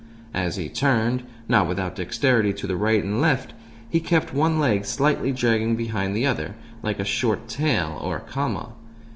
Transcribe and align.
As 0.33 0.55
he 0.55 0.67
turned, 0.67 1.21
not 1.47 1.67
without 1.67 1.93
dexterity, 1.95 2.53
to 2.53 2.75
right 2.75 3.03
and 3.03 3.21
left, 3.21 3.53
he 3.87 3.99
kept 3.99 4.33
one 4.33 4.57
leg 4.59 4.83
slightly 4.85 5.31
dragging 5.31 5.75
behind 5.75 6.15
the 6.15 6.25
other, 6.25 6.55
like 6.81 6.99
a 6.99 7.05
short 7.05 7.47
tail 7.47 7.99
or 8.01 8.19
comma. 8.19 8.69